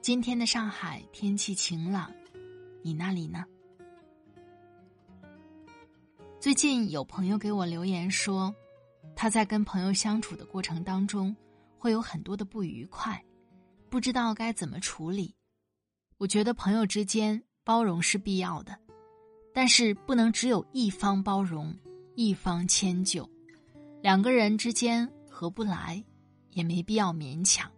[0.00, 2.10] 今天的上海天气晴朗，
[2.82, 3.44] 你那里呢？
[6.40, 8.54] 最近有朋友给我留言说，
[9.14, 11.36] 他在跟朋友相处的过程当中
[11.76, 13.22] 会有很多的不愉快，
[13.90, 15.34] 不知道该怎么处理。
[16.16, 18.74] 我觉得朋友之间包容是必要的，
[19.52, 21.76] 但是不能只有一方包容，
[22.14, 23.28] 一方迁就，
[24.00, 26.02] 两个人之间合不来，
[26.52, 27.70] 也没必要勉强。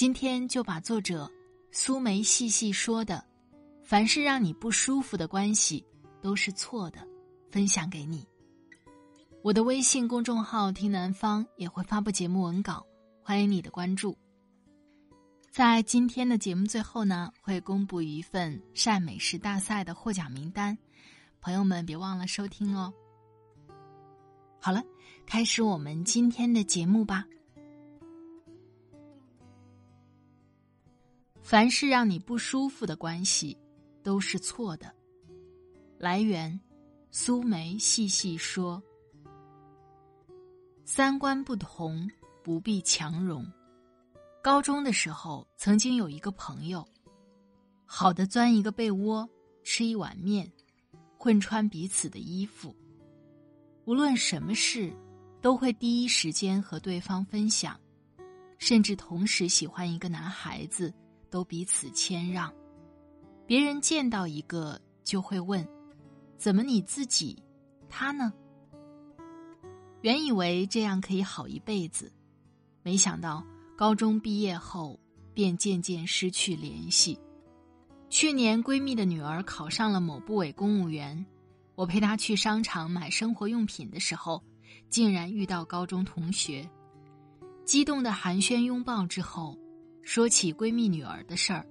[0.00, 1.30] 今天就把作者
[1.72, 3.22] 苏梅细细说的
[3.84, 5.84] “凡是让你不舒服的关系
[6.22, 7.06] 都是错的”
[7.52, 8.26] 分享给你。
[9.42, 12.82] 我的微信公众号“听南方”也会发布节目文稿，
[13.22, 14.16] 欢迎你的关注。
[15.50, 20.78] 在今天的节目最后呢，会公布一份善美食大赛的获奖名单，
[21.42, 22.90] 朋友们别忘了收听哦。
[24.62, 24.82] 好了，
[25.26, 27.22] 开始我们今天的节目吧。
[31.50, 33.58] 凡是让你不舒服的关系，
[34.04, 34.94] 都是错的。
[35.98, 36.60] 来源：
[37.10, 38.80] 苏梅细细说。
[40.84, 42.08] 三观不同，
[42.44, 43.44] 不必强融。
[44.40, 46.86] 高中的时候，曾经有一个朋友，
[47.84, 49.28] 好的钻一个被窝，
[49.64, 50.48] 吃一碗面，
[51.18, 52.72] 混穿彼此的衣服。
[53.86, 54.96] 无论什么事，
[55.40, 57.76] 都会第一时间和对方分享，
[58.56, 60.94] 甚至同时喜欢一个男孩子。
[61.30, 62.52] 都彼此谦让，
[63.46, 65.66] 别人见到一个就会问
[66.36, 67.42] ：“怎么你自己，
[67.88, 68.32] 他呢？”
[70.02, 72.12] 原以为这样可以好一辈子，
[72.82, 73.44] 没想到
[73.76, 74.98] 高中毕业后
[75.32, 77.18] 便渐渐失去联系。
[78.08, 81.24] 去年闺蜜的女儿考上了某部委公务员，
[81.76, 84.42] 我陪她去商场买生活用品的时候，
[84.88, 86.68] 竟然遇到高中同学，
[87.64, 89.56] 激动的寒暄拥抱之后。
[90.02, 91.64] 说起闺蜜女儿的事儿，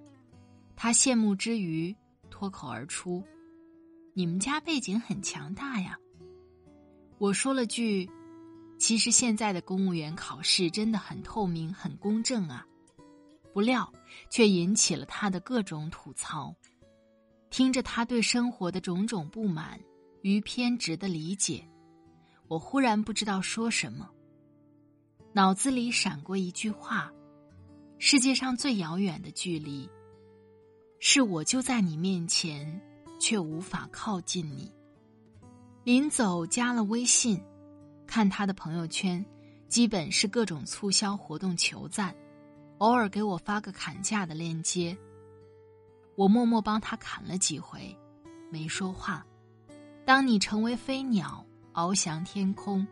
[0.76, 1.96] 她羡慕之余
[2.30, 3.24] 脱口而出
[4.14, 5.98] ：“你们家背景很强大呀。”
[7.18, 8.10] 我说了句
[8.80, 12.66] ：“其实现在的公务员考试真的很透明、很公正啊。”
[13.52, 13.92] 不料
[14.30, 16.56] 却引起了她的各种吐槽。
[17.50, 19.78] 听着她对生活的种种不满
[20.22, 21.68] 与偏执的理解，
[22.48, 24.08] 我忽然不知道说什么，
[25.34, 27.12] 脑子里闪过一句话。
[28.02, 29.88] 世界上最遥远的距离，
[31.00, 32.82] 是我就在你面前，
[33.20, 34.74] 却无法靠近你。
[35.84, 37.44] 临走加了微信，
[38.08, 39.24] 看他的朋友圈，
[39.68, 42.16] 基本是各种促销活动求赞，
[42.78, 44.98] 偶尔给我发个砍价的链接。
[46.16, 47.94] 我默默帮他砍了几回，
[48.50, 49.26] 没说话。
[50.06, 52.88] 当你成为飞鸟翱翔天空，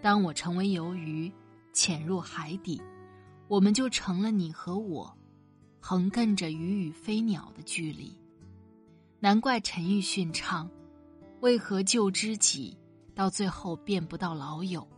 [0.00, 1.30] 当我成为游鱼
[1.74, 2.80] 潜入海底。
[3.52, 5.14] 我们就成了你和我，
[5.78, 8.18] 横亘着鱼与飞鸟的距离。
[9.20, 10.70] 难怪陈奕迅唱
[11.40, 12.74] ：“为何旧知己
[13.14, 14.88] 到最后变不到老友？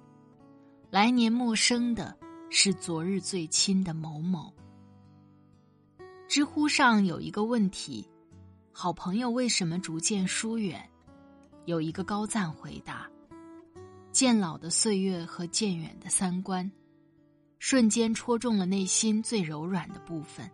[0.89, 2.17] 来年陌生的
[2.49, 4.55] 是昨日最亲的某某。”
[6.31, 8.09] 知乎上有一个问题
[8.71, 10.89] ：“好朋友为什么逐渐疏远？”
[11.67, 13.11] 有一个高赞回答
[14.15, 16.71] ：“渐老的岁月和渐远的三观。”
[17.67, 20.51] 瞬间戳中了内心最柔软的部分。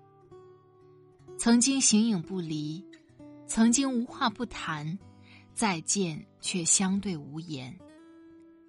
[1.36, 2.86] 曾经形影不离，
[3.48, 4.96] 曾经无话不谈，
[5.52, 7.76] 再见却相对无言。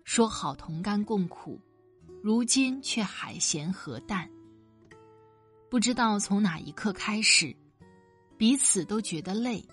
[0.05, 1.61] 说好同甘共苦，
[2.23, 4.27] 如今却海咸河淡。
[5.69, 7.55] 不知道从哪一刻开始，
[8.39, 9.63] 彼此都觉得累，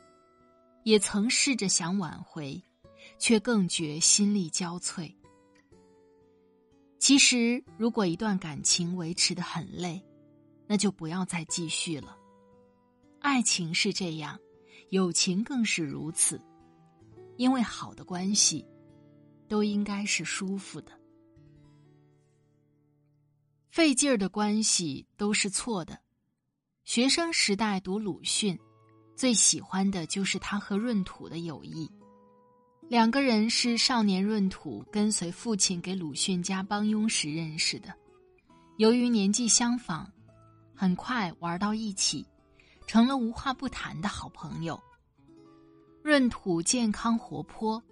[0.83, 2.63] 也曾试着想挽回，
[3.19, 5.11] 却更觉心力交瘁。
[6.99, 10.05] 其实，如果一段感情维持的很累，
[10.67, 12.17] 那就不要再继续了。
[13.21, 14.39] 爱情是这样，
[14.91, 16.41] 友情更是如此。
[17.37, 18.67] 因为好的关系，
[19.47, 20.93] 都应该是舒服的。
[23.71, 25.97] 费劲儿的关系都是错的。
[26.85, 28.59] 学生时代读鲁迅，
[29.15, 31.89] 最喜欢的就是他和闰土的友谊。
[32.89, 37.93] 两个人是少年闰土跟随父亲给鲁迅家帮佣时认识的，
[38.79, 40.07] 由于年纪相仿，
[40.75, 42.27] 很快玩到一起，
[42.87, 44.81] 成了无话不谈的好朋友。
[46.03, 47.83] 闰土健康活泼，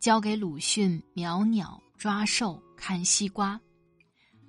[0.00, 3.60] 教给鲁迅描鸟、抓兽、看西瓜，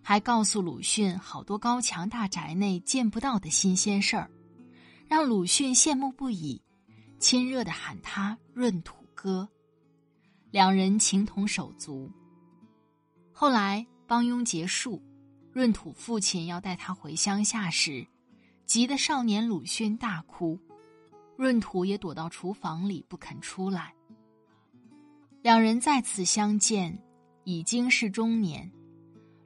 [0.02, 4.32] 还告诉鲁迅好多高墙大宅内见不到的新鲜事儿，
[5.06, 6.62] 让鲁迅羡慕不已，
[7.20, 9.50] 亲热的喊他“闰土哥”。
[10.58, 12.12] 两人情同手足。
[13.32, 15.00] 后来帮佣结束，
[15.54, 18.08] 闰土父亲要带他回乡下时，
[18.66, 20.60] 急得少年鲁迅大哭，
[21.38, 23.94] 闰土也躲到厨房里不肯出来。
[25.44, 27.04] 两人再次相见，
[27.44, 28.72] 已经是中年。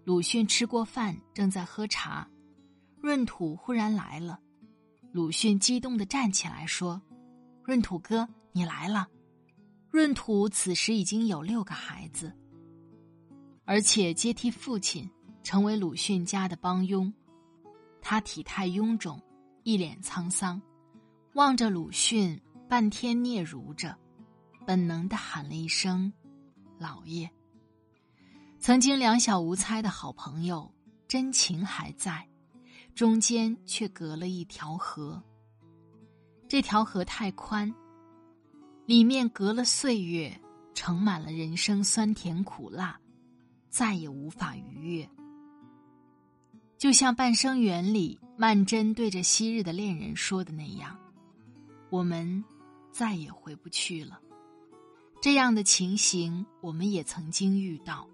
[0.06, 2.26] 鲁迅吃过饭，正在喝茶，
[3.02, 4.40] 闰土忽然来了。
[5.12, 7.02] 鲁迅激动的站起来说
[7.68, 9.10] ：“闰土哥，你来了。”
[9.92, 12.32] 闰土此时已经有六个孩子，
[13.66, 15.10] 而且接替父亲
[15.44, 17.14] 成为鲁迅家的帮佣。
[18.02, 19.22] 他体态臃肿，
[19.64, 20.62] 一脸沧桑，
[21.34, 23.98] 望着鲁迅，半天嗫嚅着，
[24.66, 26.12] 本能的喊了一声
[26.80, 27.30] “老爷”。
[28.60, 30.74] 曾经两小无猜的好朋友，
[31.06, 32.26] 真情还在，
[32.96, 35.22] 中间却隔了一条河。
[36.48, 37.74] 这条河太宽。
[38.86, 40.40] 里面隔了岁月，
[40.74, 43.00] 盛满了人生酸甜苦辣，
[43.70, 45.10] 再也无法逾越。
[46.78, 50.98] 就像《半生缘》里曼桢对着昔日的恋人说的那样
[51.92, 52.44] ：“我们
[52.92, 54.20] 再也回不去了。”
[55.22, 58.08] 这样的情形，我们也曾经遇到。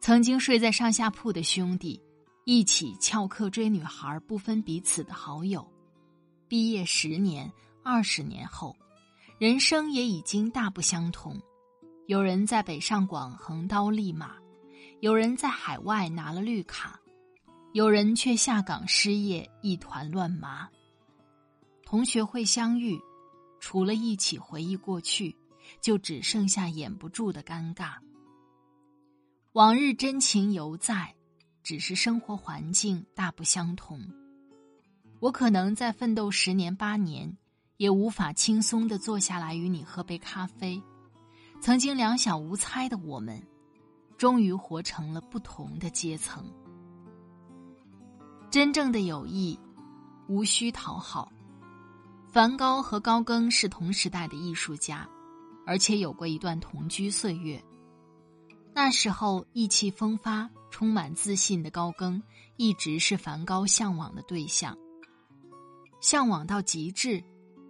[0.00, 2.00] 曾经睡在上下铺的兄弟，
[2.44, 5.68] 一起翘课追女孩，不分彼此的好友，
[6.46, 7.52] 毕业十年。
[7.84, 8.76] 二十年后，
[9.38, 11.40] 人生也已经大不相同。
[12.06, 14.36] 有人在北上广横刀立马，
[15.00, 17.00] 有人在海外拿了绿卡，
[17.72, 20.68] 有人却下岗失业，一团乱麻。
[21.84, 23.00] 同学会相遇，
[23.60, 25.36] 除了一起回忆过去，
[25.80, 27.94] 就只剩下掩不住的尴尬。
[29.52, 31.14] 往日真情犹在，
[31.62, 34.00] 只是生活环境大不相同。
[35.20, 37.36] 我可能在奋斗十年八年。
[37.82, 40.80] 也无法轻松的坐下来与你喝杯咖啡。
[41.60, 43.44] 曾经两小无猜的我们，
[44.16, 46.48] 终于活成了不同的阶层。
[48.52, 49.58] 真正的友谊，
[50.28, 51.32] 无需讨好。
[52.28, 55.04] 梵高和高更是同时代的艺术家，
[55.66, 57.60] 而且有过一段同居岁月。
[58.72, 62.22] 那时候意气风发、充满自信的高更，
[62.56, 64.78] 一直是梵高向往的对象。
[66.00, 67.20] 向往到极致。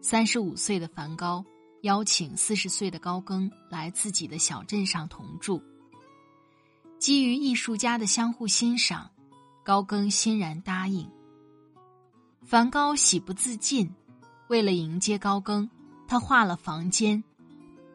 [0.04, 1.44] 三十五岁的梵高
[1.82, 5.62] 邀请四十岁的高更来自己的小镇上同住。
[6.98, 9.08] 基于艺术家的相互欣赏，
[9.64, 11.08] 高更欣然答应。
[12.44, 13.88] 梵高喜不自禁，
[14.48, 15.70] 为了迎接高更，
[16.08, 17.22] 他画了房间，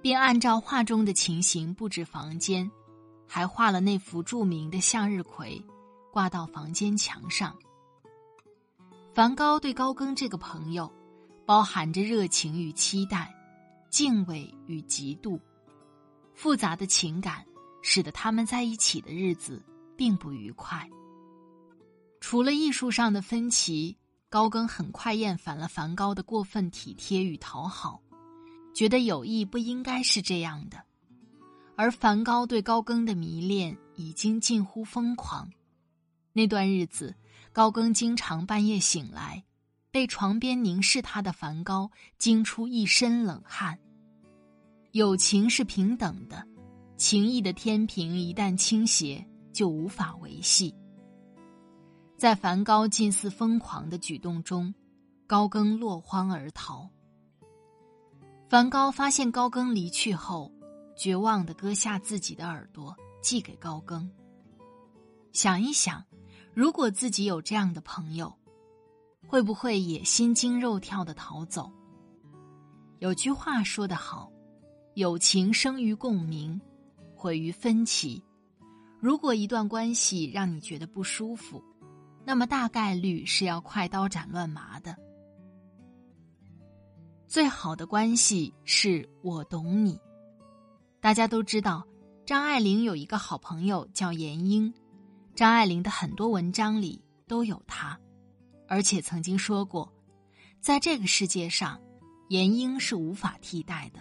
[0.01, 2.71] 并按照画中的情形布置房间，
[3.27, 5.61] 还画了那幅著名的向日葵，
[6.09, 7.53] 挂到房间墙上。
[9.13, 10.89] 梵高对高更这个朋友。
[11.47, 13.33] 包含着热情与期待，
[13.89, 15.39] 敬畏与嫉妒，
[16.33, 17.45] 复杂的情感
[17.81, 20.85] 使得他们在一起的日子并不愉快。
[22.19, 28.01] 除了艺术上的分歧，高更很快厌烦了梵高的过分体贴与讨好，
[28.75, 30.83] 觉得友谊不应该是这样的。
[31.77, 35.49] 而梵高对高更的迷恋已经近乎疯狂。
[36.33, 37.15] 那段日子，
[37.53, 39.41] 高更经常半夜醒来。
[39.97, 41.89] 被床边凝视他的梵高
[42.19, 43.79] 惊出一身冷汗。
[44.91, 46.47] 友情是平等的，
[46.97, 50.71] 情谊的天平一旦倾斜，就无法维系。
[52.15, 54.71] 在梵高近似疯狂的举动中，
[55.25, 56.87] 高更落荒而逃。
[58.47, 60.51] 梵高发现高更离去后，
[60.95, 64.07] 绝望的割下自己的耳朵，寄给高更。
[65.33, 66.05] 想一想，
[66.53, 68.31] 如果自己有这样的朋友。
[69.27, 71.69] 会不会也心惊肉跳的逃走？
[72.99, 74.31] 有句话说得好
[74.95, 76.59] ：“友情生于共鸣，
[77.13, 78.23] 毁于分歧。”
[78.99, 81.63] 如果一段关系让你觉得不舒服，
[82.25, 84.95] 那么大概率是要快刀斩乱麻的。
[87.27, 89.99] 最好的关系是我懂你。
[90.99, 91.85] 大家都知道，
[92.25, 94.73] 张爱玲有一个好朋友叫闫英，
[95.35, 97.99] 张爱玲的很多文章里都有她，
[98.67, 99.91] 而且曾经说过，
[100.59, 101.79] 在这个世界上，
[102.29, 103.99] 闫英是无法替代的。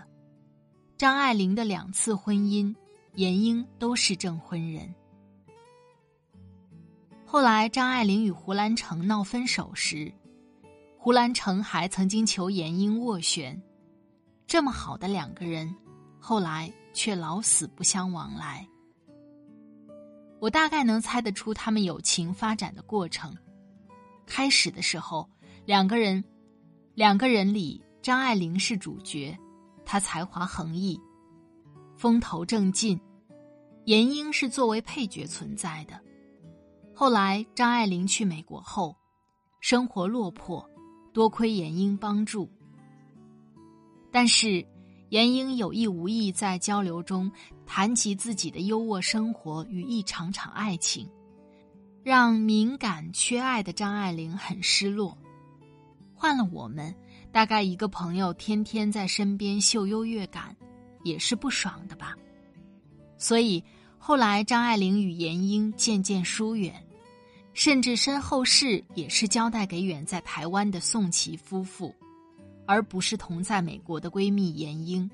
[0.97, 2.75] 张爱玲的两次婚姻，
[3.15, 4.95] 闫英都是证婚人。
[7.25, 10.13] 后来，张爱玲与胡兰成闹分手时，
[10.99, 13.61] 胡兰成还曾经求闫英斡旋。
[14.47, 15.75] 这么好的两个人，
[16.19, 16.73] 后来。
[16.99, 18.67] 却老死不相往来。
[20.41, 23.37] 我大概能猜得出他们友情发展的过程。
[24.27, 25.29] 开始的时候，
[25.65, 26.23] 两个人，
[26.95, 29.37] 两个人里，张爱玲是主角，
[29.85, 31.01] 她才华横溢，
[31.97, 32.99] 风头正劲；
[33.85, 36.01] 闫英是作为配角存在的。
[36.95, 38.97] 后来张爱玲去美国后，
[39.61, 40.69] 生活落魄，
[41.13, 42.51] 多亏闫英帮助。
[44.11, 44.67] 但是。
[45.11, 47.31] 闫英有意无意在交流中
[47.65, 51.09] 谈及自己的优渥生活与一场场爱情，
[52.07, 55.19] 让敏感缺爱的张爱玲很失落。
[56.15, 56.95] 换了我们，
[57.33, 60.55] 大概一个朋友天天在身边秀优越感，
[61.03, 62.15] 也是不爽的吧。
[63.19, 63.61] 所以
[63.99, 66.81] 后来张爱玲与闫英渐渐疏远，
[67.55, 71.93] 甚至身后事也是交代给远在台湾的宋琦夫妇。
[72.67, 75.11] 而不是同在美国的闺蜜闫英。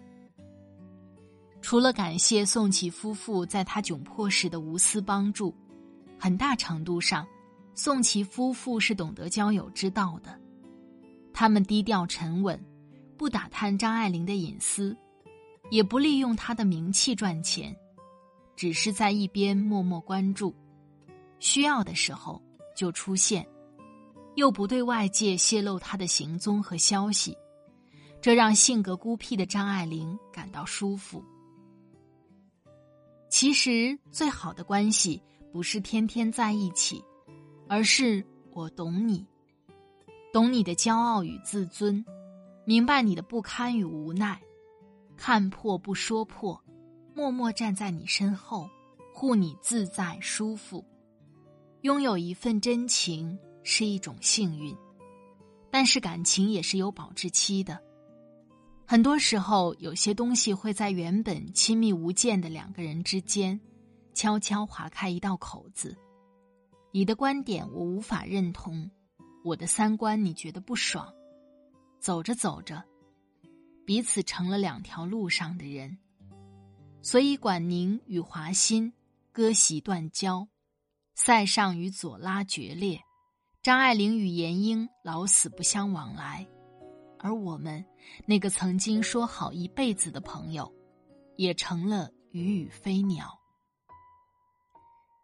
[1.62, 5.54] 除了感谢宋琦夫妇在她窘迫时的无私帮助，
[6.22, 7.26] 很大程度上，
[7.74, 10.38] 宋琦夫妇是懂得交友之道的。
[11.34, 12.64] 他们低调沉稳，
[13.16, 14.96] 不打探张爱玲的隐私，
[15.68, 17.76] 也不利用她的名气赚钱，
[18.54, 20.54] 只是在一边默默关注，
[21.40, 22.40] 需要的时候
[22.76, 23.44] 就出现，
[24.36, 27.36] 又不对外界泄露她的行踪和消息。
[28.20, 31.20] 这让性格孤僻的张爱玲感到舒服。
[33.28, 35.20] 其实，最好的关系
[35.52, 37.04] 不是天天在一起，
[37.68, 39.24] 而是我懂你，
[40.32, 42.02] 懂你的骄傲与自尊，
[42.64, 44.40] 明白你的不堪与无奈，
[45.16, 46.58] 看破不说破，
[47.14, 48.66] 默默站在你身后，
[49.12, 50.82] 护你自在舒服。
[51.82, 54.74] 拥有一份真情是一种幸运，
[55.70, 57.78] 但是感情也是有保质期的。
[58.86, 63.60] 很多时候，有些东西会在原本亲密无间的两个人之间，
[64.14, 65.96] 悄悄划开一道口子。
[66.90, 68.90] 你的观点我无法认同，
[69.44, 71.12] 我的三观你觉得不爽。
[71.98, 72.82] 走着走着，
[73.86, 75.96] 彼此成了两条路上的人。
[77.00, 78.92] 所以，管宁与华歆
[79.32, 80.46] 割席断交，
[81.14, 83.00] 塞尚与左拉决裂，
[83.62, 86.46] 张爱玲与闫英老死不相往来。
[87.18, 87.84] 而我们
[88.26, 90.72] 那个曾经说好一辈子的朋友，
[91.36, 93.41] 也成了鱼与飞鸟。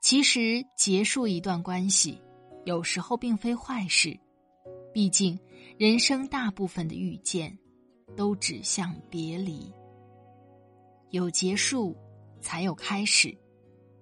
[0.09, 2.19] 其实结束一段关系，
[2.65, 4.19] 有时候并非坏事，
[4.91, 5.38] 毕竟
[5.77, 7.55] 人生大部分的遇见，
[8.17, 9.71] 都指向别离。
[11.11, 11.95] 有结束，
[12.41, 13.37] 才有开始。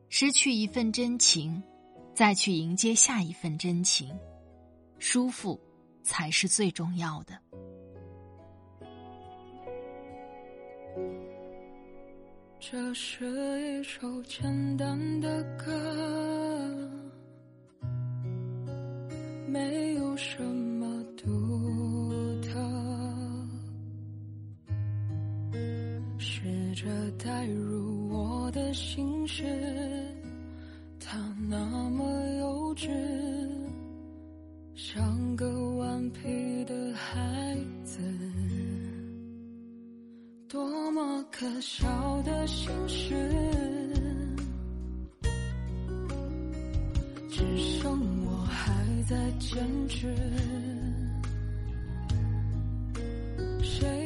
[0.09, 1.61] 失去一份真情，
[2.15, 4.17] 再去迎接下一份真情，
[5.01, 5.61] 舒服
[6.05, 7.37] 才是最重要的。
[12.59, 13.25] 这是
[13.61, 15.73] 一首简单的歌，
[19.47, 22.49] 没有什么独特。
[26.19, 26.89] 试着
[27.23, 29.45] 带入我的心事，
[49.09, 50.13] 在坚持。
[53.63, 54.06] 谁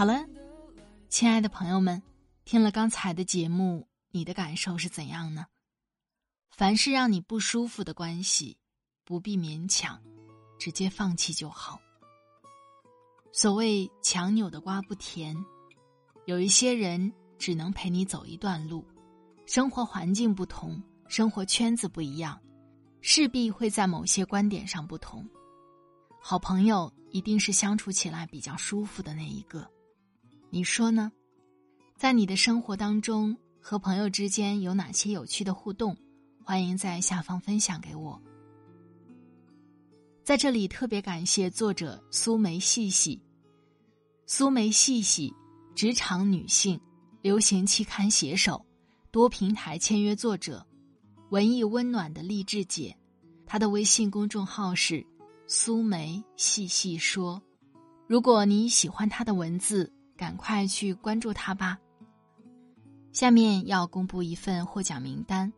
[0.00, 0.24] 好了，
[1.10, 2.02] 亲爱的朋友们，
[2.46, 5.44] 听了刚才的节目，你的感受是怎样呢？
[6.50, 8.56] 凡是让你不舒服的关系，
[9.04, 10.00] 不必勉强，
[10.58, 11.78] 直接放弃就好。
[13.30, 15.36] 所谓强扭的瓜不甜，
[16.24, 18.82] 有一些人只能陪你走一段路，
[19.44, 22.40] 生活环境不同，生活圈子不一样，
[23.02, 25.28] 势必会在某些观点上不同。
[26.22, 29.70] 好朋友一定是相处起来比较舒服的那一个，
[30.52, 31.12] 你说呢？
[31.96, 35.96] 在你的生活当中，和朋友之间有哪些有趣的互动？
[36.44, 38.20] 欢迎在下方分享给我。
[40.24, 43.20] 在这里特别感谢作者苏梅细细。
[44.26, 45.32] 苏梅细细，
[45.76, 46.80] 职场女性，
[47.22, 48.66] 流行期刊写手，
[49.12, 50.66] 多平台签约作者，
[51.28, 52.96] 文艺温暖的励志姐。
[53.46, 55.06] 她的微信公众号是
[55.46, 57.40] “苏梅细细说”。
[58.08, 61.78] 如果你喜欢她的文字，赶快去关注他吧。
[63.10, 65.50] 下面要公布一份获奖名单，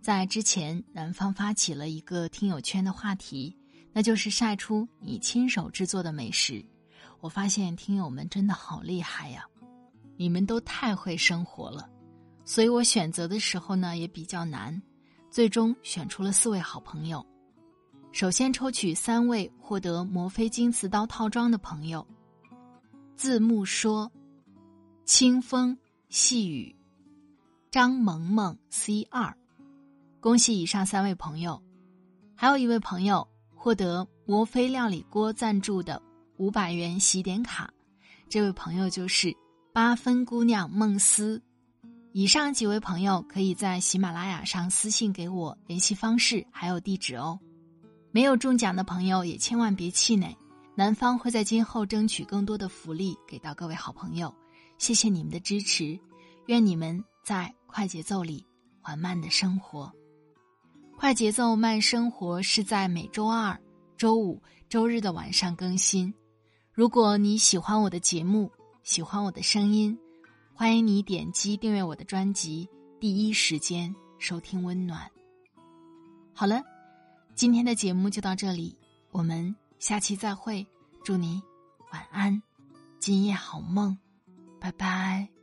[0.00, 3.58] 在之前，南方发起了一个听友圈的话题，
[3.92, 6.64] 那就是晒出你亲手制作的美食。
[7.20, 9.44] 我发现听友们真的好厉害呀，
[10.16, 11.90] 你们都太会生活了，
[12.44, 14.80] 所以我选择的时候呢也比较难，
[15.28, 17.26] 最终选出了四位好朋友。
[18.12, 22.06] 首先抽取三位获得摩飞金瓷刀套装的朋友，
[23.16, 24.10] 字幕说，
[25.04, 25.76] 清风
[26.08, 26.74] 细雨。
[27.70, 29.36] 张萌萌 C 二，
[30.20, 31.60] 恭喜以上三位朋友，
[32.34, 36.00] 还有一位朋友获得摩飞料理锅赞助的
[36.36, 37.72] 五百元喜点卡，
[38.28, 39.34] 这位朋友就是
[39.72, 41.40] 八分姑娘梦思。
[42.12, 47.38] 以上几位朋友可以在喜马拉雅上私信给我联系方式还有地址哦。
[48.12, 50.36] 没有中奖的朋友也千万别气馁，
[50.74, 54.34] 南方会在今后争取更多的福利给到各位好朋友。
[54.78, 55.98] 谢谢你们的支持，
[56.46, 57.54] 愿你们在。
[57.66, 58.46] 快节奏里，
[58.80, 59.92] 缓慢的生活。
[60.96, 63.60] 快节奏慢生活是在每周二、
[63.96, 66.14] 周五、周日的晚上更新。
[66.72, 68.48] 如果你喜欢我的节目，
[68.84, 69.98] 喜欢我的声音，
[70.54, 72.68] 欢迎你点击订阅我的专辑，
[73.00, 75.10] 第一时间收听温暖。
[76.32, 76.62] 好了，
[77.34, 78.78] 今天的节目就到这里，
[79.10, 79.52] 我们
[79.84, 80.66] 下期再会。
[81.02, 81.42] 祝你
[81.92, 82.42] 晚安，
[82.98, 83.98] 今夜好梦，
[84.58, 85.33] 拜拜。